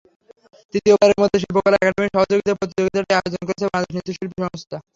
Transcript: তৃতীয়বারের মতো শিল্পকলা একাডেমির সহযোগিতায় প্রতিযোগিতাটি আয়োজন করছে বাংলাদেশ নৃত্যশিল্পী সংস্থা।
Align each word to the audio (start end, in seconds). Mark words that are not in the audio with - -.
তৃতীয়বারের 0.73 1.19
মতো 1.21 1.35
শিল্পকলা 1.41 1.77
একাডেমির 1.79 2.13
সহযোগিতায় 2.15 2.57
প্রতিযোগিতাটি 2.59 3.11
আয়োজন 3.17 3.43
করছে 3.47 3.63
বাংলাদেশ 3.65 3.93
নৃত্যশিল্পী 3.95 4.37
সংস্থা। 4.43 4.77